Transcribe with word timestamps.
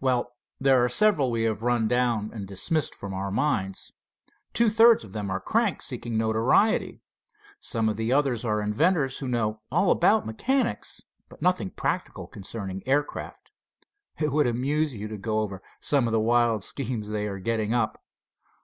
"Well, 0.00 0.32
there 0.58 0.82
are 0.84 0.88
several 0.88 1.30
we 1.30 1.42
have 1.44 1.62
run 1.62 1.86
down 1.86 2.32
and 2.34 2.44
dismissed 2.44 2.92
from 2.92 3.14
our 3.14 3.30
minds. 3.30 3.92
Two 4.52 4.68
thirds 4.68 5.04
of 5.04 5.12
them 5.12 5.30
are 5.30 5.38
cranks 5.38 5.84
seeking 5.84 6.18
notoriety. 6.18 7.02
Some 7.60 7.88
of 7.88 7.96
the 7.96 8.12
others 8.12 8.44
are 8.44 8.60
inventors 8.60 9.18
who 9.20 9.28
know 9.28 9.60
all 9.70 9.92
about 9.92 10.26
mechanics, 10.26 11.02
but 11.28 11.40
nothing 11.40 11.70
practical 11.70 12.26
concerning 12.26 12.82
aircraft. 12.84 13.52
It 14.18 14.32
would 14.32 14.48
amuse 14.48 14.96
you 14.96 15.06
to 15.06 15.16
go 15.16 15.38
over 15.38 15.62
some 15.78 16.08
of 16.08 16.12
the 16.12 16.18
wild 16.18 16.64
schemes 16.64 17.08
they 17.10 17.28
are 17.28 17.38
getting 17.38 17.72
up. 17.72 18.02